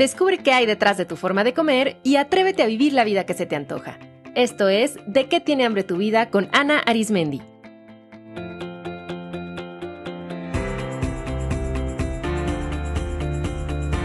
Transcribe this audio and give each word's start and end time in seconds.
Descubre 0.00 0.38
qué 0.38 0.54
hay 0.54 0.64
detrás 0.64 0.96
de 0.96 1.04
tu 1.04 1.14
forma 1.14 1.44
de 1.44 1.52
comer 1.52 1.98
y 2.02 2.16
atrévete 2.16 2.62
a 2.62 2.66
vivir 2.66 2.94
la 2.94 3.04
vida 3.04 3.26
que 3.26 3.34
se 3.34 3.44
te 3.44 3.54
antoja. 3.54 3.98
Esto 4.34 4.70
es 4.70 4.94
De 5.06 5.28
qué 5.28 5.40
tiene 5.40 5.66
hambre 5.66 5.84
tu 5.84 5.98
vida 5.98 6.30
con 6.30 6.48
Ana 6.54 6.78
Arismendi. 6.78 7.42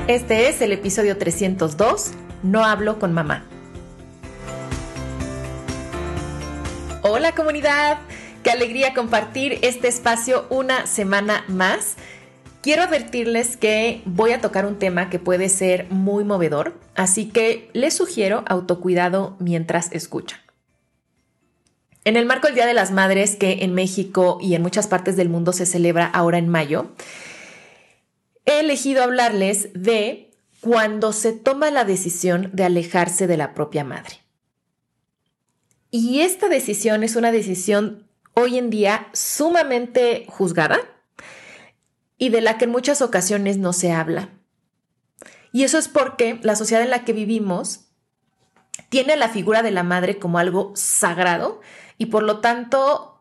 Este 0.09 0.49
es 0.49 0.61
el 0.61 0.73
episodio 0.73 1.17
302, 1.17 2.11
No 2.43 2.65
hablo 2.65 2.99
con 2.99 3.13
mamá. 3.13 3.45
Hola 7.03 7.31
comunidad, 7.31 7.99
qué 8.43 8.51
alegría 8.51 8.93
compartir 8.93 9.59
este 9.61 9.87
espacio 9.87 10.45
una 10.49 10.87
semana 10.87 11.45
más. 11.47 11.95
Quiero 12.65 12.81
advertirles 12.81 13.57
que 13.57 14.01
voy 14.05 14.31
a 14.31 14.41
tocar 14.41 14.65
un 14.65 14.79
tema 14.79 15.11
que 15.11 15.19
puede 15.19 15.49
ser 15.49 15.85
muy 15.91 16.23
movedor, 16.23 16.73
así 16.95 17.29
que 17.29 17.69
les 17.73 17.93
sugiero 17.93 18.43
autocuidado 18.47 19.37
mientras 19.37 19.91
escuchan. 19.91 20.39
En 22.05 22.17
el 22.17 22.25
marco 22.25 22.47
del 22.47 22.55
Día 22.55 22.65
de 22.65 22.73
las 22.73 22.89
Madres, 22.89 23.35
que 23.35 23.59
en 23.61 23.75
México 23.75 24.39
y 24.41 24.55
en 24.55 24.63
muchas 24.63 24.87
partes 24.87 25.15
del 25.15 25.29
mundo 25.29 25.53
se 25.53 25.67
celebra 25.67 26.07
ahora 26.07 26.39
en 26.39 26.49
mayo, 26.49 26.87
he 28.45 28.61
elegido 28.61 29.03
hablarles 29.03 29.69
de 29.75 30.31
cuando 30.59 31.13
se 31.13 31.33
toma 31.33 31.69
la 31.69 31.85
decisión 31.85 32.49
de 32.51 32.63
alejarse 32.63 33.27
de 33.27 33.37
la 33.37 33.53
propia 33.53 33.83
madre. 33.83 34.23
Y 35.91 36.21
esta 36.21 36.49
decisión 36.49 37.03
es 37.03 37.15
una 37.15 37.31
decisión 37.31 38.07
hoy 38.33 38.57
en 38.57 38.71
día 38.71 39.05
sumamente 39.13 40.25
juzgada 40.27 40.94
y 42.17 42.29
de 42.29 42.41
la 42.41 42.57
que 42.57 42.65
en 42.65 42.71
muchas 42.71 43.01
ocasiones 43.01 43.57
no 43.57 43.73
se 43.73 43.91
habla. 43.91 44.29
Y 45.51 45.63
eso 45.63 45.77
es 45.77 45.87
porque 45.87 46.39
la 46.43 46.55
sociedad 46.55 46.83
en 46.83 46.89
la 46.89 47.05
que 47.05 47.13
vivimos 47.13 47.85
tiene 48.89 49.15
la 49.15 49.29
figura 49.29 49.63
de 49.63 49.71
la 49.71 49.83
madre 49.83 50.19
como 50.19 50.37
algo 50.37 50.71
sagrado 50.75 51.61
y 51.97 52.07
por 52.07 52.23
lo 52.23 52.39
tanto 52.39 53.15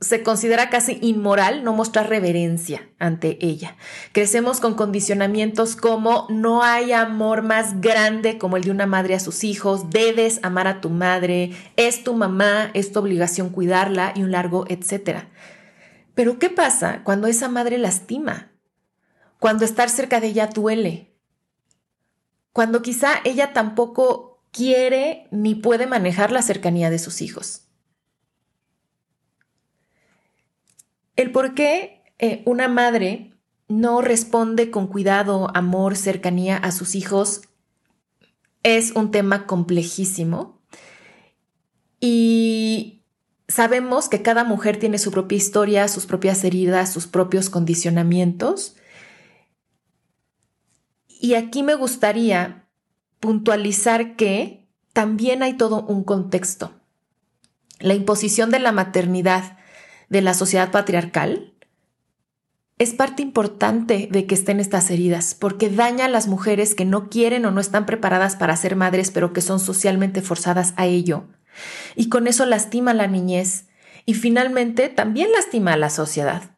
se 0.00 0.22
considera 0.22 0.68
casi 0.68 0.98
inmoral 1.00 1.64
no 1.64 1.72
mostrar 1.72 2.08
reverencia 2.08 2.88
ante 2.98 3.38
ella. 3.40 3.76
Crecemos 4.12 4.60
con 4.60 4.74
condicionamientos 4.74 5.74
como 5.74 6.26
no 6.28 6.62
hay 6.62 6.92
amor 6.92 7.42
más 7.42 7.80
grande 7.80 8.36
como 8.36 8.56
el 8.56 8.64
de 8.64 8.72
una 8.72 8.86
madre 8.86 9.14
a 9.14 9.20
sus 9.20 9.42
hijos, 9.42 9.88
debes 9.88 10.40
amar 10.42 10.68
a 10.68 10.80
tu 10.80 10.90
madre, 10.90 11.52
es 11.76 12.04
tu 12.04 12.14
mamá, 12.14 12.70
es 12.74 12.92
tu 12.92 12.98
obligación 12.98 13.48
cuidarla 13.48 14.12
y 14.14 14.22
un 14.22 14.32
largo 14.32 14.66
etcétera. 14.68 15.28
Pero 16.16 16.38
¿qué 16.38 16.48
pasa 16.48 17.04
cuando 17.04 17.26
esa 17.26 17.48
madre 17.50 17.76
lastima? 17.76 18.50
Cuando 19.38 19.66
estar 19.66 19.90
cerca 19.90 20.18
de 20.18 20.28
ella 20.28 20.46
duele. 20.46 21.14
Cuando 22.54 22.80
quizá 22.80 23.20
ella 23.24 23.52
tampoco 23.52 24.42
quiere 24.50 25.28
ni 25.30 25.54
puede 25.54 25.86
manejar 25.86 26.32
la 26.32 26.40
cercanía 26.40 26.88
de 26.88 26.98
sus 26.98 27.20
hijos. 27.20 27.68
El 31.16 31.32
por 31.32 31.54
qué 31.54 32.02
eh, 32.18 32.42
una 32.46 32.66
madre 32.66 33.34
no 33.68 34.00
responde 34.00 34.70
con 34.70 34.86
cuidado, 34.86 35.50
amor, 35.54 35.96
cercanía 35.96 36.56
a 36.56 36.72
sus 36.72 36.94
hijos 36.94 37.42
es 38.62 38.92
un 38.92 39.10
tema 39.10 39.46
complejísimo 39.46 40.62
y 42.00 42.95
sabemos 43.48 44.08
que 44.08 44.22
cada 44.22 44.44
mujer 44.44 44.78
tiene 44.78 44.98
su 44.98 45.10
propia 45.10 45.36
historia, 45.36 45.88
sus 45.88 46.06
propias 46.06 46.44
heridas, 46.44 46.92
sus 46.92 47.06
propios 47.06 47.50
condicionamientos. 47.50 48.76
Y 51.08 51.34
aquí 51.34 51.62
me 51.62 51.74
gustaría 51.74 52.66
puntualizar 53.20 54.16
que 54.16 54.66
también 54.92 55.42
hay 55.42 55.54
todo 55.54 55.84
un 55.86 56.04
contexto. 56.04 56.72
La 57.78 57.94
imposición 57.94 58.50
de 58.50 58.58
la 58.58 58.72
maternidad 58.72 59.56
de 60.08 60.22
la 60.22 60.34
sociedad 60.34 60.70
patriarcal, 60.70 61.52
es 62.78 62.92
parte 62.92 63.22
importante 63.22 64.08
de 64.10 64.26
que 64.26 64.34
estén 64.34 64.60
estas 64.60 64.90
heridas, 64.90 65.34
porque 65.34 65.70
daña 65.70 66.04
a 66.04 66.10
las 66.10 66.28
mujeres 66.28 66.74
que 66.74 66.84
no 66.84 67.08
quieren 67.08 67.46
o 67.46 67.50
no 67.50 67.60
están 67.60 67.86
preparadas 67.86 68.36
para 68.36 68.56
ser 68.56 68.76
madres, 68.76 69.10
pero 69.10 69.32
que 69.32 69.40
son 69.40 69.60
socialmente 69.60 70.20
forzadas 70.20 70.74
a 70.76 70.84
ello. 70.86 71.24
Y 71.94 72.08
con 72.08 72.26
eso 72.26 72.46
lastima 72.46 72.94
la 72.94 73.06
niñez 73.06 73.66
y 74.04 74.14
finalmente 74.14 74.88
también 74.88 75.30
lastima 75.32 75.74
a 75.74 75.76
la 75.76 75.90
sociedad. 75.90 76.56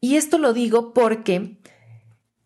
Y 0.00 0.16
esto 0.16 0.38
lo 0.38 0.52
digo 0.52 0.92
porque 0.92 1.58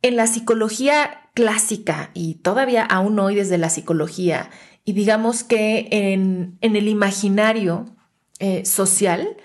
en 0.02 0.16
la 0.16 0.26
psicología 0.26 1.30
clásica 1.34 2.10
y 2.14 2.34
todavía 2.36 2.84
aún 2.84 3.18
hoy 3.18 3.34
desde 3.34 3.58
la 3.58 3.70
psicología, 3.70 4.50
y 4.84 4.92
digamos 4.92 5.44
que 5.44 5.88
en, 5.90 6.58
el 6.60 6.88
imaginario 6.88 7.94
eh, 8.38 8.64
social, 8.64 9.36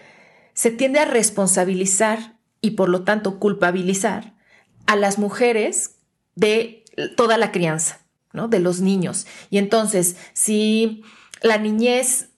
se 0.53 0.71
tiende 0.71 0.99
a 0.99 1.05
responsabilizar 1.05 2.37
y 2.61 2.71
por 2.71 2.89
lo 2.89 3.03
tanto 3.03 3.39
culpabilizar 3.39 4.33
a 4.87 4.95
las 4.95 5.19
mujeres 5.19 5.97
de 6.35 6.85
toda 7.17 7.37
la 7.37 7.51
crianza, 7.51 7.99
¿no? 8.33 8.47
De 8.47 8.59
los 8.59 8.81
niños. 8.81 9.27
Y 9.49 9.57
entonces, 9.57 10.15
si 10.33 11.03
la 11.41 11.57
niñez 11.57 12.29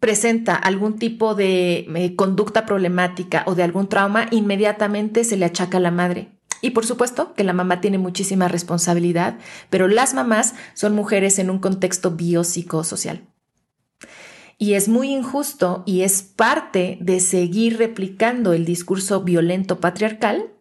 presenta 0.00 0.54
algún 0.54 0.98
tipo 0.98 1.34
de 1.34 1.86
eh, 1.94 2.14
conducta 2.16 2.66
problemática 2.66 3.42
o 3.46 3.54
de 3.54 3.62
algún 3.62 3.88
trauma, 3.88 4.26
inmediatamente 4.30 5.24
se 5.24 5.36
le 5.36 5.46
achaca 5.46 5.78
a 5.78 5.80
la 5.80 5.90
madre. 5.90 6.28
Y 6.60 6.70
por 6.70 6.86
supuesto 6.86 7.34
que 7.34 7.44
la 7.44 7.52
mamá 7.52 7.80
tiene 7.80 7.98
muchísima 7.98 8.48
responsabilidad, 8.48 9.38
pero 9.70 9.88
las 9.88 10.14
mamás 10.14 10.54
son 10.74 10.94
mujeres 10.94 11.38
en 11.38 11.50
un 11.50 11.58
contexto 11.58 12.12
biopsicosocial. 12.12 13.26
Y 14.56 14.74
es 14.74 14.88
muy 14.88 15.10
injusto 15.10 15.82
y 15.84 16.02
es 16.02 16.22
parte 16.22 16.96
de 17.00 17.20
seguir 17.20 17.78
replicando 17.78 18.52
el 18.52 18.64
discurso 18.64 19.22
violento 19.22 19.80
patriarcal 19.80 20.53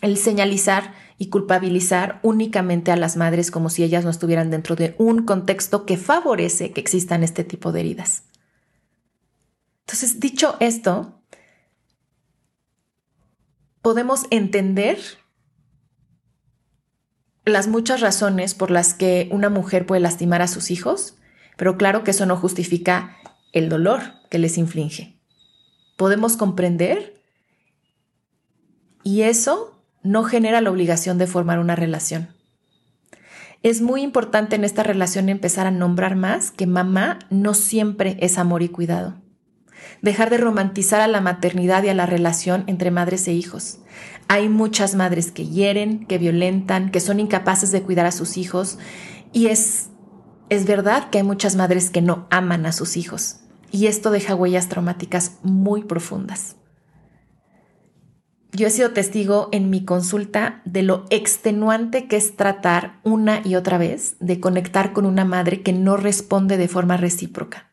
el 0.00 0.16
señalizar 0.16 0.94
y 1.18 1.28
culpabilizar 1.28 2.18
únicamente 2.22 2.92
a 2.92 2.96
las 2.96 3.16
madres 3.16 3.50
como 3.50 3.68
si 3.68 3.82
ellas 3.82 4.04
no 4.04 4.10
estuvieran 4.10 4.50
dentro 4.50 4.76
de 4.76 4.94
un 4.98 5.24
contexto 5.24 5.84
que 5.84 5.96
favorece 5.96 6.72
que 6.72 6.80
existan 6.80 7.22
este 7.22 7.44
tipo 7.44 7.72
de 7.72 7.80
heridas. 7.80 8.24
Entonces, 9.80 10.20
dicho 10.20 10.56
esto, 10.60 11.20
podemos 13.82 14.26
entender 14.30 14.98
las 17.44 17.68
muchas 17.68 18.00
razones 18.00 18.54
por 18.54 18.70
las 18.70 18.94
que 18.94 19.28
una 19.32 19.50
mujer 19.50 19.86
puede 19.86 20.00
lastimar 20.00 20.42
a 20.42 20.48
sus 20.48 20.70
hijos, 20.70 21.16
pero 21.56 21.76
claro 21.76 22.04
que 22.04 22.12
eso 22.12 22.24
no 22.24 22.36
justifica 22.36 23.16
el 23.52 23.68
dolor 23.68 24.00
que 24.30 24.38
les 24.38 24.56
inflige. 24.58 25.20
Podemos 25.96 26.36
comprender 26.36 27.22
y 29.02 29.22
eso 29.22 29.79
no 30.02 30.24
genera 30.24 30.60
la 30.60 30.70
obligación 30.70 31.18
de 31.18 31.26
formar 31.26 31.58
una 31.58 31.76
relación. 31.76 32.28
Es 33.62 33.82
muy 33.82 34.02
importante 34.02 34.56
en 34.56 34.64
esta 34.64 34.82
relación 34.82 35.28
empezar 35.28 35.66
a 35.66 35.70
nombrar 35.70 36.16
más 36.16 36.50
que 36.50 36.66
mamá 36.66 37.18
no 37.28 37.52
siempre 37.52 38.16
es 38.20 38.38
amor 38.38 38.62
y 38.62 38.68
cuidado. 38.68 39.20
Dejar 40.00 40.30
de 40.30 40.38
romantizar 40.38 41.02
a 41.02 41.08
la 41.08 41.20
maternidad 41.20 41.82
y 41.82 41.90
a 41.90 41.94
la 41.94 42.06
relación 42.06 42.64
entre 42.66 42.90
madres 42.90 43.28
e 43.28 43.34
hijos. 43.34 43.80
Hay 44.28 44.48
muchas 44.48 44.94
madres 44.94 45.30
que 45.30 45.46
hieren, 45.46 46.06
que 46.06 46.16
violentan, 46.16 46.90
que 46.90 47.00
son 47.00 47.20
incapaces 47.20 47.70
de 47.70 47.82
cuidar 47.82 48.06
a 48.06 48.12
sus 48.12 48.38
hijos 48.38 48.78
y 49.32 49.48
es 49.48 49.90
es 50.48 50.66
verdad 50.66 51.10
que 51.10 51.18
hay 51.18 51.24
muchas 51.24 51.54
madres 51.54 51.90
que 51.90 52.02
no 52.02 52.26
aman 52.28 52.66
a 52.66 52.72
sus 52.72 52.96
hijos 52.96 53.40
y 53.70 53.86
esto 53.86 54.10
deja 54.10 54.34
huellas 54.34 54.68
traumáticas 54.68 55.38
muy 55.42 55.84
profundas. 55.84 56.56
Yo 58.52 58.66
he 58.66 58.70
sido 58.70 58.90
testigo 58.90 59.48
en 59.52 59.70
mi 59.70 59.84
consulta 59.84 60.60
de 60.64 60.82
lo 60.82 61.04
extenuante 61.10 62.08
que 62.08 62.16
es 62.16 62.36
tratar 62.36 62.98
una 63.04 63.42
y 63.44 63.54
otra 63.54 63.78
vez 63.78 64.16
de 64.18 64.40
conectar 64.40 64.92
con 64.92 65.06
una 65.06 65.24
madre 65.24 65.62
que 65.62 65.72
no 65.72 65.96
responde 65.96 66.56
de 66.56 66.68
forma 66.68 66.96
recíproca. 66.96 67.70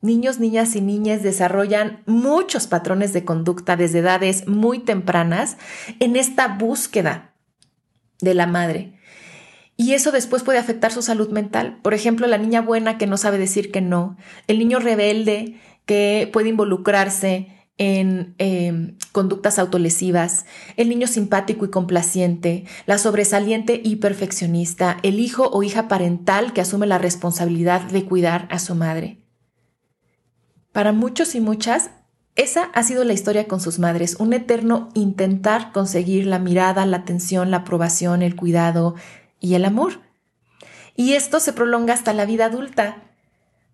Niños, 0.00 0.40
niñas 0.40 0.74
y 0.76 0.80
niñas 0.80 1.22
desarrollan 1.22 2.02
muchos 2.06 2.66
patrones 2.66 3.12
de 3.12 3.24
conducta 3.24 3.76
desde 3.76 4.00
edades 4.00 4.48
muy 4.48 4.80
tempranas 4.80 5.56
en 6.00 6.16
esta 6.16 6.48
búsqueda 6.48 7.34
de 8.20 8.34
la 8.34 8.46
madre 8.46 8.98
y 9.76 9.94
eso 9.94 10.12
después 10.12 10.42
puede 10.42 10.58
afectar 10.58 10.92
su 10.92 11.02
salud 11.02 11.30
mental. 11.30 11.78
Por 11.82 11.94
ejemplo, 11.94 12.26
la 12.26 12.38
niña 12.38 12.60
buena 12.60 12.98
que 12.98 13.06
no 13.06 13.16
sabe 13.16 13.38
decir 13.38 13.72
que 13.72 13.80
no, 13.80 14.16
el 14.46 14.58
niño 14.58 14.78
rebelde 14.78 15.56
que 15.86 16.30
puede 16.32 16.50
involucrarse 16.50 17.61
en 17.82 18.36
em, 18.38 18.96
conductas 19.10 19.58
autolesivas, 19.58 20.46
el 20.76 20.88
niño 20.88 21.08
simpático 21.08 21.64
y 21.64 21.70
complaciente, 21.70 22.64
la 22.86 22.96
sobresaliente 22.96 23.80
y 23.82 23.96
perfeccionista, 23.96 24.98
el 25.02 25.18
hijo 25.18 25.50
o 25.52 25.64
hija 25.64 25.88
parental 25.88 26.52
que 26.52 26.60
asume 26.60 26.86
la 26.86 26.98
responsabilidad 26.98 27.80
de 27.80 28.04
cuidar 28.04 28.46
a 28.52 28.60
su 28.60 28.76
madre. 28.76 29.18
Para 30.70 30.92
muchos 30.92 31.34
y 31.34 31.40
muchas, 31.40 31.90
esa 32.36 32.64
ha 32.72 32.84
sido 32.84 33.02
la 33.02 33.14
historia 33.14 33.48
con 33.48 33.60
sus 33.60 33.80
madres, 33.80 34.14
un 34.20 34.32
eterno 34.32 34.88
intentar 34.94 35.72
conseguir 35.72 36.26
la 36.26 36.38
mirada, 36.38 36.86
la 36.86 36.98
atención, 36.98 37.50
la 37.50 37.58
aprobación, 37.58 38.22
el 38.22 38.36
cuidado 38.36 38.94
y 39.40 39.54
el 39.54 39.64
amor. 39.64 40.02
Y 40.94 41.14
esto 41.14 41.40
se 41.40 41.52
prolonga 41.52 41.94
hasta 41.94 42.12
la 42.12 42.26
vida 42.26 42.44
adulta, 42.46 43.11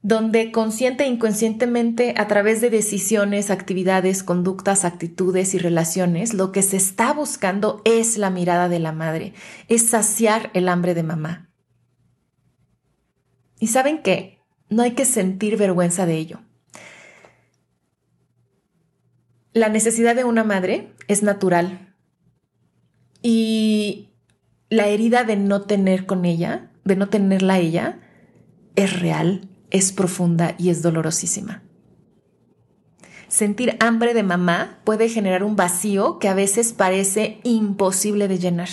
donde 0.02 0.52
consciente 0.52 1.04
e 1.04 1.08
inconscientemente 1.08 2.14
a 2.16 2.28
través 2.28 2.60
de 2.60 2.70
decisiones, 2.70 3.50
actividades, 3.50 4.22
conductas, 4.22 4.84
actitudes 4.84 5.54
y 5.54 5.58
relaciones, 5.58 6.34
lo 6.34 6.52
que 6.52 6.62
se 6.62 6.76
está 6.76 7.12
buscando 7.12 7.82
es 7.84 8.16
la 8.16 8.30
mirada 8.30 8.68
de 8.68 8.78
la 8.78 8.92
madre, 8.92 9.34
es 9.68 9.88
saciar 9.88 10.50
el 10.54 10.68
hambre 10.68 10.94
de 10.94 11.02
mamá. 11.02 11.50
¿Y 13.58 13.68
saben 13.68 14.02
qué? 14.02 14.38
No 14.68 14.82
hay 14.82 14.92
que 14.92 15.04
sentir 15.04 15.56
vergüenza 15.56 16.06
de 16.06 16.16
ello. 16.16 16.40
La 19.52 19.68
necesidad 19.68 20.14
de 20.14 20.24
una 20.24 20.44
madre 20.44 20.94
es 21.08 21.24
natural 21.24 21.96
y 23.20 24.10
la 24.68 24.86
herida 24.86 25.24
de 25.24 25.36
no 25.36 25.62
tener 25.62 26.06
con 26.06 26.24
ella, 26.24 26.70
de 26.84 26.94
no 26.94 27.08
tenerla 27.08 27.58
ella, 27.58 27.98
es 28.76 29.00
real, 29.00 29.48
es 29.70 29.92
profunda 29.92 30.54
y 30.58 30.70
es 30.70 30.82
dolorosísima. 30.82 31.62
Sentir 33.28 33.76
hambre 33.80 34.14
de 34.14 34.22
mamá 34.22 34.78
puede 34.84 35.08
generar 35.10 35.44
un 35.44 35.54
vacío 35.54 36.18
que 36.18 36.28
a 36.28 36.34
veces 36.34 36.72
parece 36.72 37.40
imposible 37.44 38.26
de 38.26 38.38
llenar. 38.38 38.68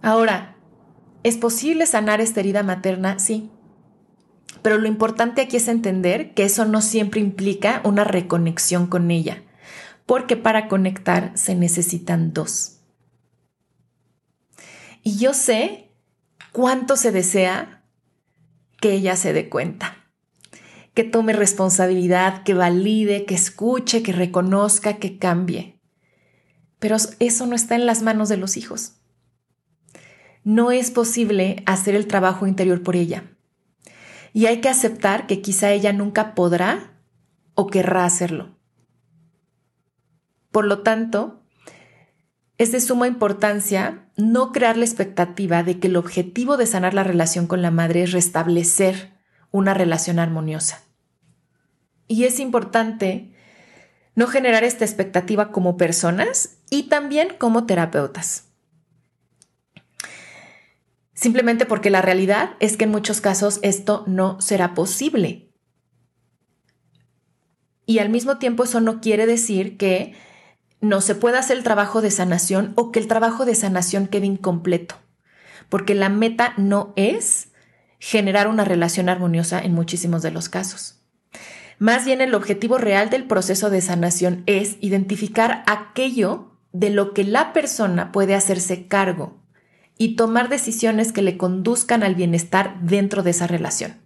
Ahora, 0.00 0.56
¿es 1.22 1.36
posible 1.36 1.86
sanar 1.86 2.20
esta 2.20 2.40
herida 2.40 2.62
materna? 2.62 3.18
Sí. 3.18 3.50
Pero 4.62 4.78
lo 4.78 4.88
importante 4.88 5.42
aquí 5.42 5.58
es 5.58 5.68
entender 5.68 6.32
que 6.32 6.44
eso 6.44 6.64
no 6.64 6.80
siempre 6.80 7.20
implica 7.20 7.82
una 7.84 8.04
reconexión 8.04 8.86
con 8.86 9.10
ella, 9.10 9.42
porque 10.06 10.36
para 10.36 10.68
conectar 10.68 11.32
se 11.34 11.54
necesitan 11.54 12.32
dos. 12.32 12.80
Y 15.02 15.18
yo 15.18 15.34
sé 15.34 15.90
cuánto 16.52 16.96
se 16.96 17.12
desea 17.12 17.73
que 18.80 18.92
ella 18.92 19.16
se 19.16 19.32
dé 19.32 19.48
cuenta, 19.48 19.96
que 20.94 21.04
tome 21.04 21.32
responsabilidad, 21.32 22.42
que 22.42 22.54
valide, 22.54 23.24
que 23.24 23.34
escuche, 23.34 24.02
que 24.02 24.12
reconozca, 24.12 24.98
que 24.98 25.18
cambie. 25.18 25.80
Pero 26.78 26.96
eso 27.18 27.46
no 27.46 27.54
está 27.54 27.74
en 27.74 27.86
las 27.86 28.02
manos 28.02 28.28
de 28.28 28.36
los 28.36 28.56
hijos. 28.56 28.96
No 30.42 30.70
es 30.70 30.90
posible 30.90 31.62
hacer 31.66 31.94
el 31.94 32.06
trabajo 32.06 32.46
interior 32.46 32.82
por 32.82 32.96
ella 32.96 33.24
y 34.34 34.46
hay 34.46 34.60
que 34.60 34.68
aceptar 34.68 35.26
que 35.26 35.40
quizá 35.40 35.70
ella 35.70 35.92
nunca 35.92 36.34
podrá 36.34 36.92
o 37.54 37.68
querrá 37.68 38.04
hacerlo. 38.04 38.58
Por 40.50 40.66
lo 40.66 40.82
tanto, 40.82 41.43
es 42.58 42.72
de 42.72 42.80
suma 42.80 43.08
importancia 43.08 44.08
no 44.16 44.52
crear 44.52 44.76
la 44.76 44.84
expectativa 44.84 45.62
de 45.62 45.78
que 45.80 45.88
el 45.88 45.96
objetivo 45.96 46.56
de 46.56 46.66
sanar 46.66 46.94
la 46.94 47.04
relación 47.04 47.46
con 47.46 47.62
la 47.62 47.70
madre 47.70 48.02
es 48.02 48.12
restablecer 48.12 49.12
una 49.50 49.74
relación 49.74 50.18
armoniosa. 50.18 50.82
Y 52.06 52.24
es 52.24 52.38
importante 52.38 53.34
no 54.14 54.26
generar 54.26 54.62
esta 54.62 54.84
expectativa 54.84 55.50
como 55.50 55.76
personas 55.76 56.58
y 56.70 56.84
también 56.84 57.28
como 57.38 57.66
terapeutas 57.66 58.54
simplemente 61.24 61.64
porque 61.64 61.90
la 61.90 62.02
realidad 62.02 62.50
es 62.60 62.76
que 62.76 62.84
en 62.84 62.90
muchos 62.90 63.20
casos 63.20 63.58
esto 63.62 64.04
no 64.06 64.40
será 64.40 64.74
posible. 64.74 65.50
Y 67.86 67.98
al 67.98 68.10
mismo 68.10 68.38
tiempo 68.38 68.64
eso 68.64 68.80
no 68.80 69.00
quiere 69.00 69.26
decir 69.26 69.76
que 69.76 70.14
no 70.84 71.00
se 71.00 71.14
pueda 71.14 71.40
hacer 71.40 71.56
el 71.56 71.64
trabajo 71.64 72.00
de 72.02 72.10
sanación 72.10 72.72
o 72.76 72.92
que 72.92 73.00
el 73.00 73.08
trabajo 73.08 73.44
de 73.44 73.54
sanación 73.54 74.06
quede 74.06 74.26
incompleto, 74.26 74.96
porque 75.68 75.94
la 75.94 76.08
meta 76.08 76.54
no 76.56 76.92
es 76.96 77.48
generar 77.98 78.48
una 78.48 78.64
relación 78.64 79.08
armoniosa 79.08 79.60
en 79.60 79.72
muchísimos 79.72 80.22
de 80.22 80.30
los 80.30 80.48
casos. 80.48 81.00
Más 81.78 82.04
bien 82.04 82.20
el 82.20 82.34
objetivo 82.34 82.78
real 82.78 83.10
del 83.10 83.26
proceso 83.26 83.70
de 83.70 83.80
sanación 83.80 84.42
es 84.46 84.76
identificar 84.80 85.64
aquello 85.66 86.58
de 86.72 86.90
lo 86.90 87.14
que 87.14 87.24
la 87.24 87.52
persona 87.52 88.12
puede 88.12 88.34
hacerse 88.34 88.86
cargo 88.86 89.40
y 89.96 90.16
tomar 90.16 90.48
decisiones 90.48 91.12
que 91.12 91.22
le 91.22 91.36
conduzcan 91.36 92.02
al 92.02 92.14
bienestar 92.14 92.80
dentro 92.80 93.22
de 93.22 93.30
esa 93.30 93.46
relación. 93.46 94.00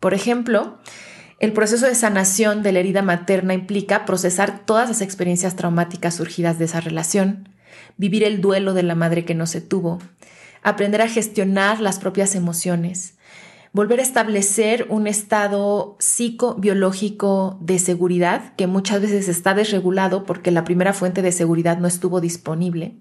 Por 0.00 0.14
ejemplo, 0.14 0.78
el 1.38 1.52
proceso 1.52 1.86
de 1.86 1.94
sanación 1.94 2.62
de 2.62 2.72
la 2.72 2.78
herida 2.78 3.02
materna 3.02 3.52
implica 3.52 4.06
procesar 4.06 4.64
todas 4.64 4.88
las 4.88 5.02
experiencias 5.02 5.54
traumáticas 5.54 6.14
surgidas 6.14 6.58
de 6.58 6.64
esa 6.64 6.80
relación, 6.80 7.50
vivir 7.98 8.24
el 8.24 8.40
duelo 8.40 8.72
de 8.72 8.82
la 8.82 8.94
madre 8.94 9.24
que 9.26 9.34
no 9.34 9.46
se 9.46 9.60
tuvo, 9.60 9.98
aprender 10.62 11.02
a 11.02 11.08
gestionar 11.08 11.80
las 11.80 11.98
propias 11.98 12.34
emociones, 12.34 13.14
volver 13.72 14.00
a 14.00 14.02
establecer 14.02 14.86
un 14.88 15.06
estado 15.06 15.96
psicobiológico 15.98 17.58
de 17.60 17.78
seguridad 17.78 18.54
que 18.56 18.66
muchas 18.66 19.02
veces 19.02 19.28
está 19.28 19.52
desregulado 19.52 20.24
porque 20.24 20.50
la 20.50 20.64
primera 20.64 20.94
fuente 20.94 21.20
de 21.20 21.32
seguridad 21.32 21.76
no 21.76 21.86
estuvo 21.86 22.22
disponible 22.22 22.94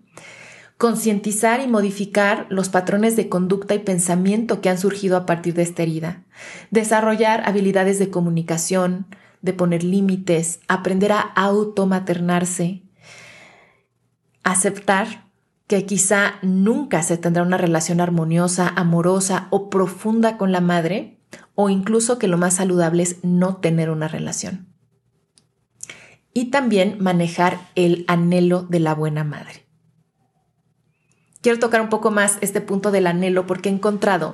concientizar 0.77 1.62
y 1.62 1.68
modificar 1.68 2.48
los 2.50 2.69
patrones 2.69 3.16
de 3.16 3.30
conducta 3.30 3.75
y 3.75 3.80
pensamiento 3.80 4.60
que 4.60 4.69
han 4.69 4.77
surgido 4.77 5.16
a 5.16 5.25
partir 5.25 5.54
de 5.54 5.63
esta 5.63 5.83
herida, 5.83 6.24
desarrollar 6.69 7.48
habilidades 7.48 7.98
de 7.98 8.10
comunicación, 8.10 9.06
de 9.42 9.54
poner 9.54 9.83
límites, 9.83 10.60
aprender 10.68 11.13
a 11.13 11.22
automaternarse, 11.22 12.83
aceptar 14.44 15.25
que 15.68 15.86
quizá 15.86 16.36
nunca 16.42 17.01
se 17.04 17.18
tendrá 17.18 17.44
una 17.44 17.57
relación 17.57 18.01
armoniosa, 18.01 18.68
amorosa 18.68 19.48
o 19.50 19.69
profunda 19.69 20.38
con 20.38 20.51
la 20.51 20.62
madre, 20.62 21.19
o 21.56 21.69
incluso 21.69 22.19
que 22.19 22.27
lo 22.27 22.38
más 22.38 22.56
saludable 22.56 23.01
es 23.01 23.24
no 23.24 23.57
tener 23.57 23.89
una 23.89 24.07
relación. 24.07 24.68
Y 26.33 26.51
también 26.51 26.98
manejar 27.00 27.60
el 27.75 28.04
anhelo 28.07 28.63
de 28.63 28.81
la 28.81 28.94
buena 28.94 29.24
madre 29.24 29.64
quiero 31.45 31.59
tocar 31.59 31.80
un 31.81 31.89
poco 31.89 32.09
más 32.09 32.39
este 32.42 32.59
punto 32.59 32.89
del 32.89 33.06
anhelo 33.06 33.45
porque 33.45 33.69
he 33.69 33.71
encontrado 33.71 34.33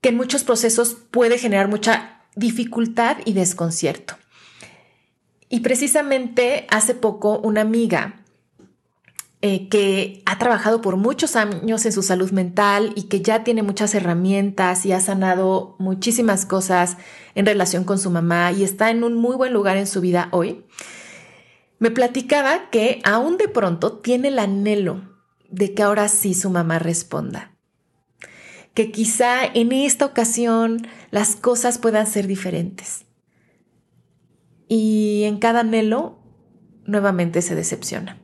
que 0.00 0.08
en 0.08 0.16
muchos 0.16 0.42
procesos 0.42 0.96
puede 1.12 1.38
generar 1.38 1.68
mucha 1.68 2.22
dificultad 2.34 3.18
y 3.24 3.34
desconcierto. 3.34 4.16
Y 5.48 5.60
precisamente 5.60 6.66
hace 6.68 6.96
poco 6.96 7.38
una 7.38 7.60
amiga 7.60 8.24
eh, 9.40 9.68
que 9.68 10.24
ha 10.26 10.36
trabajado 10.36 10.80
por 10.80 10.96
muchos 10.96 11.36
años 11.36 11.86
en 11.86 11.92
su 11.92 12.02
salud 12.02 12.32
mental 12.32 12.92
y 12.96 13.04
que 13.04 13.22
ya 13.22 13.44
tiene 13.44 13.62
muchas 13.62 13.94
herramientas 13.94 14.84
y 14.84 14.90
ha 14.90 14.98
sanado 14.98 15.76
muchísimas 15.78 16.44
cosas 16.44 16.96
en 17.36 17.46
relación 17.46 17.84
con 17.84 18.00
su 18.00 18.10
mamá 18.10 18.50
y 18.50 18.64
está 18.64 18.90
en 18.90 19.04
un 19.04 19.14
muy 19.14 19.36
buen 19.36 19.52
lugar 19.52 19.76
en 19.76 19.86
su 19.86 20.00
vida 20.00 20.26
hoy, 20.32 20.64
me 21.78 21.92
platicaba 21.92 22.68
que 22.70 23.00
aún 23.04 23.36
de 23.36 23.46
pronto 23.46 23.92
tiene 23.92 24.26
el 24.26 24.40
anhelo 24.40 25.11
de 25.52 25.74
que 25.74 25.82
ahora 25.82 26.08
sí 26.08 26.34
su 26.34 26.50
mamá 26.50 26.78
responda. 26.80 27.52
Que 28.74 28.90
quizá 28.90 29.44
en 29.44 29.70
esta 29.70 30.06
ocasión 30.06 30.78
las 31.10 31.36
cosas 31.36 31.78
puedan 31.78 32.06
ser 32.06 32.26
diferentes. 32.26 33.04
Y 34.66 35.22
en 35.24 35.38
cada 35.38 35.60
anhelo 35.60 36.18
nuevamente 36.86 37.42
se 37.42 37.54
decepciona. 37.54 38.18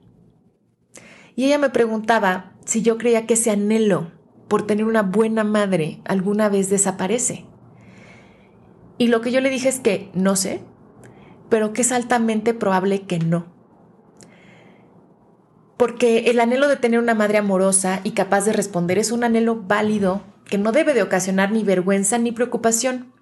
Y 1.37 1.45
ella 1.45 1.59
me 1.59 1.71
preguntaba 1.71 2.55
si 2.65 2.83
yo 2.83 2.99
creía 2.99 3.27
que 3.27 3.35
ese 3.35 3.51
anhelo 3.51 4.11
por 4.49 4.67
tener 4.67 4.87
una 4.87 5.03
buena 5.03 5.45
madre 5.45 6.01
alguna 6.07 6.49
vez 6.49 6.71
desaparece. 6.71 7.45
Y 8.97 9.09
lo 9.09 9.21
que 9.21 9.31
yo 9.31 9.41
le 9.43 9.51
dije 9.51 9.69
es 9.69 9.79
que 9.79 10.11
no 10.15 10.35
sé, 10.35 10.63
pero 11.51 11.75
que 11.75 11.83
es 11.83 11.93
altamente 11.93 12.55
probable 12.55 13.03
que 13.03 13.19
no 13.19 13.58
porque 15.79 16.31
el 16.31 16.41
anhelo 16.41 16.69
de 16.69 16.77
tener 16.77 16.99
una 16.99 17.15
madre 17.15 17.39
amorosa 17.39 18.01
y 18.05 18.11
capaz 18.11 18.45
de 18.45 18.53
responder 18.53 18.99
es 18.99 19.13
un 19.13 19.25
anhelo 19.25 19.63
válido 19.63 20.23
que 20.45 20.59
no 20.59 20.73
debe 20.73 20.93
de 20.93 21.03
ocasionar 21.03 21.53
ni 21.53 21.63
vergüenza 21.63 22.19
ni 22.19 22.33
preocupación. 22.33 23.15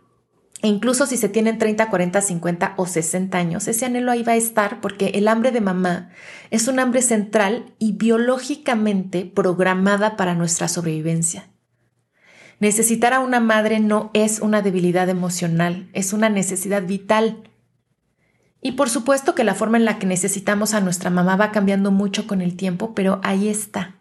E 0.63 0.69
incluso 0.69 1.07
si 1.07 1.19
se 1.19 1.29
tienen 1.29 1.59
30, 1.59 1.91
40, 1.91 2.21
50 2.23 2.75
o 2.79 2.87
60 2.87 3.37
años, 3.37 3.69
ese 3.69 3.85
anhelo 3.85 4.11
ahí 4.11 4.23
va 4.23 4.33
a 4.33 4.37
estar 4.37 4.81
porque 4.81 5.09
el 5.09 5.29
hambre 5.29 5.53
de 5.53 5.61
mamá 5.61 6.11
es 6.51 6.67
un 6.67 6.79
hambre 6.79 7.03
central 7.03 7.75
y 7.79 7.93
biológicamente 7.93 9.27
programada 9.27 10.17
para 10.17 10.35
nuestra 10.35 10.67
sobrevivencia. 10.69 11.51
Necesitar 12.59 13.13
a 13.13 13.21
una 13.21 13.39
madre 13.39 13.81
no 13.81 14.11
es 14.15 14.41
una 14.41 14.63
debilidad 14.63 15.11
emocional, 15.11 15.91
es 15.93 16.15
una 16.15 16.31
necesidad 16.31 16.85
vital 16.87 17.51
y 18.67 18.73
por 18.73 18.91
supuesto 18.91 19.37
que 19.37 19.45
la 19.45 19.55
forma 19.55 19.77
en 19.77 19.85
la 19.85 20.01
que 20.01 20.07
necesitamos 20.07 20.75
a 20.75 20.81
nuestra 20.81 21.09
mamá 21.09 21.37
va 21.37 21.53
cambiando 21.53 21.93
mucho 21.93 22.27
con 22.27 22.41
el 22.41 22.57
tiempo, 22.57 22.97
pero 22.97 23.21
ahí 23.23 23.49
está. 23.49 23.95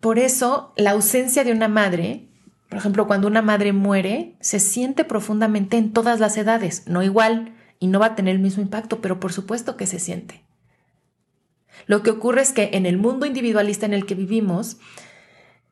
Por 0.00 0.18
eso, 0.18 0.72
la 0.78 0.92
ausencia 0.92 1.44
de 1.44 1.52
una 1.52 1.68
madre 1.68 2.30
Por 2.70 2.78
ejemplo, 2.78 3.06
cuando 3.06 3.28
una 3.28 3.42
madre 3.42 3.74
muere, 3.74 4.36
se 4.40 4.58
siente 4.58 5.04
profundamente 5.04 5.76
en 5.76 5.92
todas 5.92 6.18
las 6.18 6.38
edades, 6.38 6.84
no 6.86 7.02
igual 7.02 7.54
y 7.78 7.88
no 7.88 8.00
va 8.00 8.06
a 8.06 8.14
tener 8.14 8.36
el 8.36 8.40
mismo 8.40 8.62
impacto, 8.62 9.02
pero 9.02 9.20
por 9.20 9.34
supuesto 9.34 9.76
que 9.76 9.86
se 9.86 9.98
siente. 9.98 10.42
Lo 11.86 12.02
que 12.02 12.10
ocurre 12.10 12.40
es 12.40 12.52
que 12.52 12.70
en 12.72 12.86
el 12.86 12.96
mundo 12.96 13.26
individualista 13.26 13.84
en 13.84 13.92
el 13.92 14.06
que 14.06 14.14
vivimos, 14.14 14.78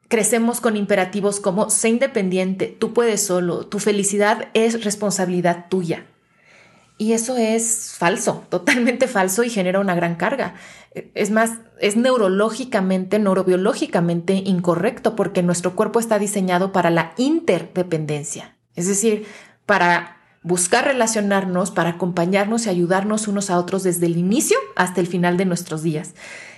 crecemos 0.08 0.60
con 0.60 0.76
imperativos 0.76 1.40
como 1.40 1.70
sé 1.70 1.88
independiente, 1.88 2.66
tú 2.78 2.92
puedes 2.92 3.24
solo, 3.24 3.66
tu 3.66 3.78
felicidad 3.78 4.50
es 4.52 4.84
responsabilidad 4.84 5.68
tuya. 5.70 6.11
Y 7.02 7.14
eso 7.14 7.36
es 7.36 7.96
falso, 7.98 8.44
totalmente 8.48 9.08
falso 9.08 9.42
y 9.42 9.50
genera 9.50 9.80
una 9.80 9.96
gran 9.96 10.14
carga. 10.14 10.54
Es 11.14 11.32
más, 11.32 11.54
es 11.80 11.96
neurológicamente, 11.96 13.18
neurobiológicamente 13.18 14.34
incorrecto 14.34 15.16
porque 15.16 15.42
nuestro 15.42 15.74
cuerpo 15.74 15.98
está 15.98 16.20
diseñado 16.20 16.70
para 16.70 16.90
la 16.90 17.12
interdependencia, 17.16 18.54
es 18.76 18.86
decir, 18.86 19.26
para 19.66 20.18
buscar 20.44 20.84
relacionarnos, 20.84 21.72
para 21.72 21.90
acompañarnos 21.90 22.66
y 22.66 22.68
ayudarnos 22.68 23.26
unos 23.26 23.50
a 23.50 23.58
otros 23.58 23.82
desde 23.82 24.06
el 24.06 24.16
inicio 24.16 24.56
hasta 24.76 25.00
el 25.00 25.08
final 25.08 25.36
de 25.36 25.46
nuestros 25.46 25.82
días. 25.82 26.14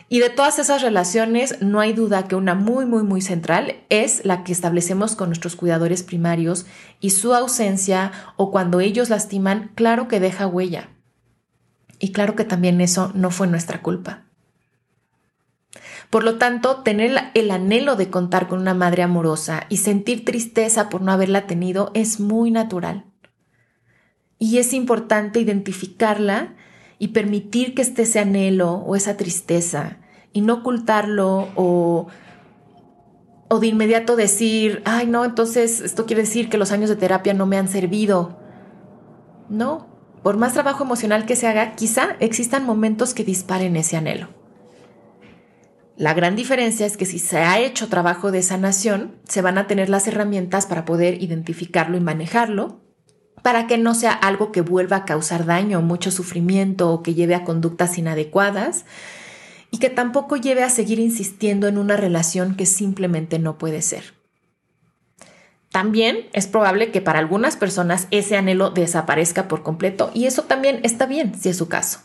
Y 0.08 0.20
de 0.20 0.30
todas 0.30 0.58
esas 0.58 0.82
relaciones, 0.82 1.60
no 1.62 1.80
hay 1.80 1.92
duda 1.92 2.28
que 2.28 2.36
una 2.36 2.54
muy, 2.54 2.84
muy, 2.86 3.02
muy 3.02 3.22
central 3.22 3.76
es 3.88 4.24
la 4.24 4.44
que 4.44 4.52
establecemos 4.52 5.16
con 5.16 5.30
nuestros 5.30 5.56
cuidadores 5.56 6.02
primarios 6.02 6.66
y 7.00 7.10
su 7.10 7.34
ausencia 7.34 8.12
o 8.36 8.50
cuando 8.50 8.80
ellos 8.80 9.08
lastiman, 9.08 9.70
claro 9.74 10.06
que 10.06 10.20
deja 10.20 10.46
huella. 10.46 10.90
Y 11.98 12.12
claro 12.12 12.36
que 12.36 12.44
también 12.44 12.80
eso 12.80 13.10
no 13.14 13.30
fue 13.30 13.46
nuestra 13.46 13.80
culpa. 13.80 14.24
Por 16.10 16.22
lo 16.22 16.36
tanto, 16.36 16.82
tener 16.82 17.30
el 17.34 17.50
anhelo 17.50 17.96
de 17.96 18.10
contar 18.10 18.46
con 18.46 18.60
una 18.60 18.74
madre 18.74 19.02
amorosa 19.02 19.64
y 19.68 19.78
sentir 19.78 20.24
tristeza 20.24 20.88
por 20.88 21.00
no 21.00 21.12
haberla 21.12 21.46
tenido 21.46 21.90
es 21.94 22.20
muy 22.20 22.50
natural. 22.50 23.04
Y 24.38 24.58
es 24.58 24.74
importante 24.74 25.40
identificarla 25.40 26.54
y 27.04 27.08
permitir 27.08 27.74
que 27.74 27.82
esté 27.82 28.04
ese 28.04 28.18
anhelo 28.18 28.76
o 28.76 28.96
esa 28.96 29.18
tristeza 29.18 29.98
y 30.32 30.40
no 30.40 30.54
ocultarlo 30.54 31.50
o, 31.54 32.06
o 33.48 33.60
de 33.60 33.66
inmediato 33.66 34.16
decir, 34.16 34.80
ay 34.86 35.06
no, 35.06 35.26
entonces 35.26 35.82
esto 35.82 36.06
quiere 36.06 36.22
decir 36.22 36.48
que 36.48 36.56
los 36.56 36.72
años 36.72 36.88
de 36.88 36.96
terapia 36.96 37.34
no 37.34 37.44
me 37.44 37.58
han 37.58 37.68
servido. 37.68 38.38
No, 39.50 39.86
por 40.22 40.38
más 40.38 40.54
trabajo 40.54 40.84
emocional 40.84 41.26
que 41.26 41.36
se 41.36 41.46
haga, 41.46 41.74
quizá 41.74 42.16
existan 42.20 42.64
momentos 42.64 43.12
que 43.12 43.22
disparen 43.22 43.76
ese 43.76 43.98
anhelo. 43.98 44.28
La 45.98 46.14
gran 46.14 46.36
diferencia 46.36 46.86
es 46.86 46.96
que 46.96 47.04
si 47.04 47.18
se 47.18 47.36
ha 47.40 47.60
hecho 47.60 47.90
trabajo 47.90 48.32
de 48.32 48.42
sanación, 48.42 49.20
se 49.28 49.42
van 49.42 49.58
a 49.58 49.66
tener 49.66 49.90
las 49.90 50.08
herramientas 50.08 50.64
para 50.64 50.86
poder 50.86 51.22
identificarlo 51.22 51.98
y 51.98 52.00
manejarlo 52.00 52.80
para 53.44 53.66
que 53.66 53.76
no 53.76 53.92
sea 53.92 54.14
algo 54.14 54.52
que 54.52 54.62
vuelva 54.62 54.96
a 54.96 55.04
causar 55.04 55.44
daño, 55.44 55.82
mucho 55.82 56.10
sufrimiento 56.10 56.90
o 56.90 57.02
que 57.02 57.12
lleve 57.12 57.34
a 57.34 57.44
conductas 57.44 57.98
inadecuadas 57.98 58.86
y 59.70 59.76
que 59.76 59.90
tampoco 59.90 60.36
lleve 60.36 60.62
a 60.62 60.70
seguir 60.70 60.98
insistiendo 60.98 61.68
en 61.68 61.76
una 61.76 61.98
relación 61.98 62.56
que 62.56 62.64
simplemente 62.64 63.38
no 63.38 63.58
puede 63.58 63.82
ser. 63.82 64.14
También 65.70 66.26
es 66.32 66.46
probable 66.46 66.90
que 66.90 67.02
para 67.02 67.18
algunas 67.18 67.58
personas 67.58 68.08
ese 68.10 68.38
anhelo 68.38 68.70
desaparezca 68.70 69.46
por 69.46 69.62
completo 69.62 70.10
y 70.14 70.24
eso 70.24 70.44
también 70.44 70.80
está 70.82 71.04
bien 71.04 71.38
si 71.38 71.50
es 71.50 71.58
su 71.58 71.68
caso. 71.68 72.00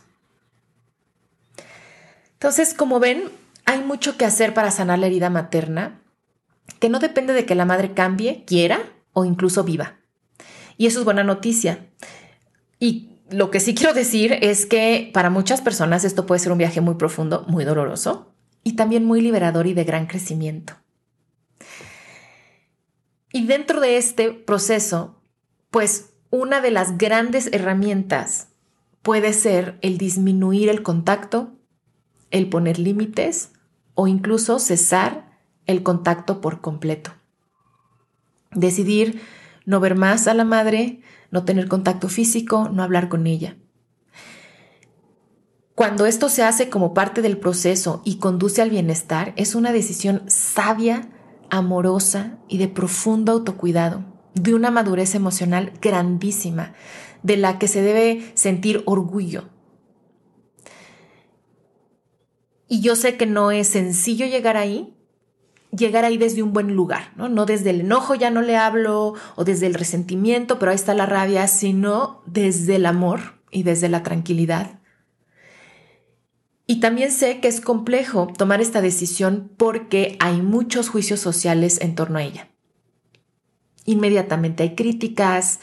Entonces, 2.34 2.74
como 2.74 3.00
ven, 3.00 3.29
hay 3.63 3.79
mucho 3.81 4.17
que 4.17 4.25
hacer 4.25 4.53
para 4.53 4.72
sanar 4.72 5.00
la 5.00 5.08
herida 5.08 5.29
materna, 5.29 6.01
que 6.81 6.89
no 6.89 7.00
depende 7.00 7.31
de 7.31 7.46
que 7.46 7.55
la 7.55 7.63
madre 7.63 7.93
cambie, 7.93 8.43
quiera 8.46 8.81
o 9.13 9.24
incluso 9.24 9.63
viva. 9.63 9.98
Y 10.79 10.88
eso 10.88 11.00
es 11.00 11.05
buena 11.05 11.25
noticia. 11.25 11.89
Y 12.79 13.09
lo 13.29 13.51
que 13.51 13.59
sí 13.59 13.75
quiero 13.75 13.93
decir 13.93 14.38
es 14.41 14.65
que 14.65 15.12
para 15.13 15.29
muchas 15.29 15.62
personas 15.62 16.05
esto 16.05 16.25
puede 16.25 16.39
ser 16.39 16.53
un 16.53 16.57
viaje 16.57 16.79
muy 16.79 16.95
profundo, 16.95 17.43
muy 17.48 17.65
doloroso 17.65 18.33
y 18.63 18.77
también 18.77 19.03
muy 19.03 19.21
liberador 19.21 19.67
y 19.67 19.74
de 19.74 19.83
gran 19.83 20.07
crecimiento. 20.07 20.74
Y 23.33 23.45
dentro 23.45 23.81
de 23.81 23.98
este 23.98 24.31
proceso, 24.31 25.21
pues 25.69 26.13
una 26.29 26.62
de 26.62 26.71
las 26.71 26.98
grandes 26.98 27.50
herramientas 27.51 28.48
puede 29.01 29.33
ser 29.33 29.77
el 29.81 29.98
disminuir 29.98 30.69
el 30.69 30.81
contacto, 30.81 31.51
el 32.31 32.48
poner 32.48 32.79
límites 32.79 33.51
o 33.95 34.07
incluso 34.07 34.59
cesar 34.59 35.39
el 35.65 35.83
contacto 35.83 36.39
por 36.39 36.62
completo. 36.62 37.12
Decidir 38.51 39.21
no 39.69 39.79
ver 39.79 39.95
más 39.95 40.27
a 40.27 40.33
la 40.33 40.45
madre, 40.45 40.99
no 41.29 41.45
tener 41.45 41.67
contacto 41.67 42.09
físico, 42.09 42.69
no 42.73 42.81
hablar 42.81 43.07
con 43.07 43.27
ella. 43.27 43.55
Cuando 45.75 46.07
esto 46.07 46.27
se 46.27 46.41
hace 46.41 46.69
como 46.69 46.95
parte 46.95 47.21
del 47.21 47.38
proceso 47.38 48.01
y 48.03 48.17
conduce 48.17 48.63
al 48.63 48.71
bienestar, 48.71 49.31
es 49.35 49.53
una 49.53 49.71
decisión 49.71 50.23
sabia, 50.25 51.11
amorosa 51.51 52.39
y 52.47 52.57
de 52.57 52.67
profundo 52.67 53.31
autocuidado, 53.31 54.03
de 54.33 54.55
una 54.55 54.71
madurez 54.71 55.13
emocional 55.13 55.71
grandísima, 55.79 56.73
de 57.21 57.38
la 57.38 57.59
que 57.59 57.67
se 57.67 57.83
debe 57.83 58.31
sentir 58.33 58.81
orgullo. 58.88 59.49
Y 62.67 62.81
yo 62.81 62.95
sé 62.95 63.17
que 63.17 63.27
no 63.27 63.51
es 63.51 63.67
sencillo 63.67 64.25
llegar 64.25 64.57
ahí, 64.57 64.98
llegar 65.71 66.05
ahí 66.05 66.17
desde 66.17 66.43
un 66.43 66.53
buen 66.53 66.73
lugar, 66.75 67.11
¿no? 67.15 67.45
Desde 67.45 67.69
el 67.69 67.81
enojo 67.81 68.15
ya 68.15 68.31
no 68.31 68.41
le 68.41 68.57
hablo 68.57 69.13
o 69.35 69.43
desde 69.43 69.67
el 69.67 69.73
resentimiento, 69.73 70.59
pero 70.59 70.71
ahí 70.71 70.75
está 70.75 70.93
la 70.93 71.05
rabia, 71.05 71.47
sino 71.47 72.21
desde 72.25 72.75
el 72.75 72.85
amor 72.85 73.39
y 73.51 73.63
desde 73.63 73.89
la 73.89 74.03
tranquilidad. 74.03 74.79
Y 76.65 76.79
también 76.79 77.11
sé 77.11 77.39
que 77.39 77.47
es 77.47 77.61
complejo 77.61 78.27
tomar 78.38 78.61
esta 78.61 78.81
decisión 78.81 79.51
porque 79.57 80.17
hay 80.19 80.41
muchos 80.41 80.89
juicios 80.89 81.19
sociales 81.19 81.79
en 81.81 81.95
torno 81.95 82.19
a 82.19 82.23
ella. 82.23 82.49
Inmediatamente 83.85 84.61
hay 84.61 84.75
críticas 84.75 85.59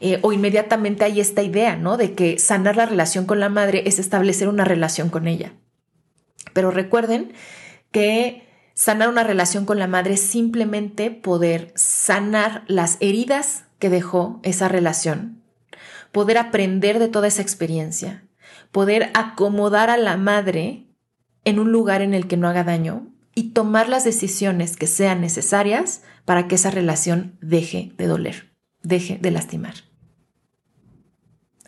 eh, 0.00 0.18
o 0.22 0.32
inmediatamente 0.32 1.04
hay 1.04 1.20
esta 1.20 1.42
idea, 1.42 1.76
¿no? 1.76 1.96
De 1.96 2.14
que 2.14 2.40
sanar 2.40 2.76
la 2.76 2.86
relación 2.86 3.24
con 3.24 3.38
la 3.38 3.48
madre 3.48 3.84
es 3.86 4.00
establecer 4.00 4.48
una 4.48 4.64
relación 4.64 5.10
con 5.10 5.28
ella. 5.28 5.52
Pero 6.54 6.72
recuerden 6.72 7.32
que 7.92 8.47
Sanar 8.78 9.08
una 9.08 9.24
relación 9.24 9.64
con 9.64 9.80
la 9.80 9.88
madre 9.88 10.14
es 10.14 10.20
simplemente 10.20 11.10
poder 11.10 11.72
sanar 11.74 12.62
las 12.68 12.96
heridas 13.00 13.64
que 13.80 13.90
dejó 13.90 14.38
esa 14.44 14.68
relación, 14.68 15.42
poder 16.12 16.38
aprender 16.38 17.00
de 17.00 17.08
toda 17.08 17.26
esa 17.26 17.42
experiencia, 17.42 18.28
poder 18.70 19.10
acomodar 19.14 19.90
a 19.90 19.96
la 19.96 20.16
madre 20.16 20.86
en 21.44 21.58
un 21.58 21.72
lugar 21.72 22.02
en 22.02 22.14
el 22.14 22.28
que 22.28 22.36
no 22.36 22.46
haga 22.46 22.62
daño 22.62 23.08
y 23.34 23.50
tomar 23.50 23.88
las 23.88 24.04
decisiones 24.04 24.76
que 24.76 24.86
sean 24.86 25.22
necesarias 25.22 26.04
para 26.24 26.46
que 26.46 26.54
esa 26.54 26.70
relación 26.70 27.36
deje 27.40 27.94
de 27.98 28.06
doler, 28.06 28.52
deje 28.84 29.18
de 29.20 29.32
lastimar. 29.32 29.74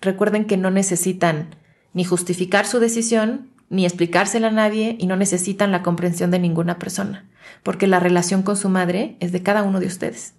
Recuerden 0.00 0.44
que 0.44 0.56
no 0.56 0.70
necesitan 0.70 1.56
ni 1.92 2.04
justificar 2.04 2.68
su 2.68 2.78
decisión 2.78 3.49
ni 3.70 3.86
explicársela 3.86 4.48
a 4.48 4.50
nadie 4.52 4.96
y 4.98 5.06
no 5.06 5.16
necesitan 5.16 5.72
la 5.72 5.82
comprensión 5.82 6.30
de 6.30 6.40
ninguna 6.40 6.78
persona, 6.78 7.30
porque 7.62 7.86
la 7.86 8.00
relación 8.00 8.42
con 8.42 8.56
su 8.56 8.68
madre 8.68 9.16
es 9.20 9.32
de 9.32 9.42
cada 9.42 9.62
uno 9.62 9.80
de 9.80 9.86
ustedes. 9.86 10.34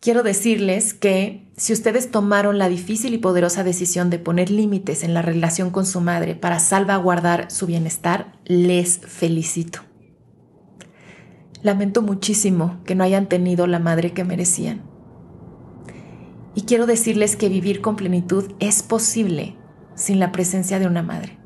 Quiero 0.00 0.22
decirles 0.22 0.94
que 0.94 1.46
si 1.58 1.74
ustedes 1.74 2.10
tomaron 2.10 2.56
la 2.56 2.70
difícil 2.70 3.12
y 3.12 3.18
poderosa 3.18 3.64
decisión 3.64 4.08
de 4.08 4.18
poner 4.18 4.50
límites 4.50 5.04
en 5.04 5.12
la 5.12 5.20
relación 5.20 5.68
con 5.68 5.84
su 5.84 6.00
madre 6.00 6.34
para 6.34 6.58
salvaguardar 6.58 7.50
su 7.50 7.66
bienestar, 7.66 8.32
les 8.46 8.98
felicito. 8.98 9.80
Lamento 11.62 12.00
muchísimo 12.00 12.80
que 12.86 12.94
no 12.94 13.04
hayan 13.04 13.28
tenido 13.28 13.66
la 13.66 13.78
madre 13.78 14.14
que 14.14 14.24
merecían. 14.24 14.89
Y 16.54 16.62
quiero 16.62 16.86
decirles 16.86 17.36
que 17.36 17.48
vivir 17.48 17.80
con 17.80 17.96
plenitud 17.96 18.52
es 18.58 18.82
posible 18.82 19.56
sin 19.94 20.18
la 20.18 20.32
presencia 20.32 20.78
de 20.78 20.86
una 20.86 21.02
madre. 21.02 21.38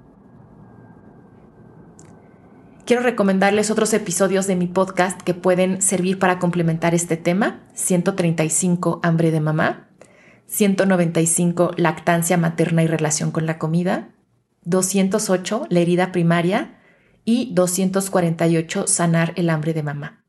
Quiero 2.87 3.03
recomendarles 3.03 3.71
otros 3.71 3.95
episodios 3.95 4.47
de 4.47 4.57
mi 4.57 4.67
podcast 4.67 5.21
que 5.23 5.33
pueden 5.33 5.81
servir 5.81 6.19
para 6.19 6.39
complementar 6.39 6.95
este 6.95 7.17
tema. 7.17 7.63
135, 7.75 9.01
hambre 9.03 9.31
de 9.31 9.41
mamá. 9.41 9.89
195, 10.47 11.73
lactancia 11.77 12.37
materna 12.37 12.83
y 12.83 12.87
relación 12.87 13.31
con 13.31 13.47
la 13.47 13.59
comida. 13.59 14.11
208, 14.65 15.67
la 15.71 15.81
herida 15.81 16.13
primaria. 16.13 16.79
Y 17.25 17.55
248, 17.55 18.87
sanar 18.87 19.33
el 19.37 19.49
hambre 19.49 19.73
de 19.73 19.83
mamá. 19.83 20.25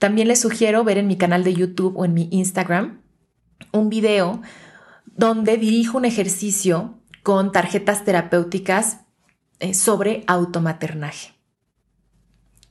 También 0.00 0.26
les 0.26 0.40
sugiero 0.40 0.82
ver 0.82 0.98
en 0.98 1.06
mi 1.06 1.16
canal 1.16 1.44
de 1.44 1.54
YouTube 1.54 1.96
o 1.96 2.04
en 2.04 2.14
mi 2.14 2.28
Instagram 2.32 2.97
un 3.78 3.88
video 3.88 4.42
donde 5.04 5.56
dirijo 5.56 5.98
un 5.98 6.04
ejercicio 6.04 6.98
con 7.22 7.52
tarjetas 7.52 8.04
terapéuticas 8.04 9.00
eh, 9.60 9.74
sobre 9.74 10.24
automaternaje. 10.26 11.34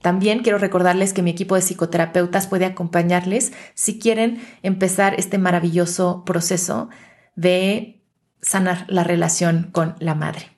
También 0.01 0.39
quiero 0.39 0.57
recordarles 0.57 1.13
que 1.13 1.21
mi 1.21 1.31
equipo 1.31 1.55
de 1.55 1.61
psicoterapeutas 1.61 2.47
puede 2.47 2.65
acompañarles 2.65 3.51
si 3.73 3.99
quieren 3.99 4.41
empezar 4.63 5.15
este 5.19 5.37
maravilloso 5.37 6.23
proceso 6.23 6.89
de 7.35 8.05
sanar 8.41 8.85
la 8.87 9.03
relación 9.03 9.69
con 9.71 9.95
la 9.99 10.15
madre. 10.15 10.57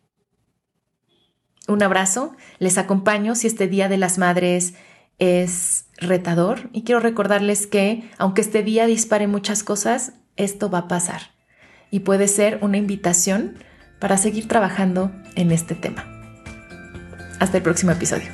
Un 1.67 1.81
abrazo, 1.83 2.35
les 2.59 2.77
acompaño 2.77 3.35
si 3.35 3.47
este 3.47 3.67
Día 3.67 3.89
de 3.89 3.97
las 3.97 4.17
Madres 4.17 4.73
es 5.19 5.85
retador 5.97 6.69
y 6.73 6.83
quiero 6.83 6.99
recordarles 6.99 7.67
que 7.67 8.09
aunque 8.17 8.41
este 8.41 8.63
día 8.63 8.85
dispare 8.85 9.27
muchas 9.27 9.63
cosas, 9.63 10.13
esto 10.39 10.71
va 10.71 10.79
a 10.79 10.87
pasar 10.87 11.21
y 11.91 11.99
puede 11.99 12.27
ser 12.27 12.57
una 12.61 12.77
invitación 12.77 13.59
para 13.99 14.17
seguir 14.17 14.47
trabajando 14.47 15.11
en 15.35 15.51
este 15.51 15.75
tema. 15.75 16.03
Hasta 17.39 17.57
el 17.57 17.63
próximo 17.63 17.91
episodio. 17.91 18.27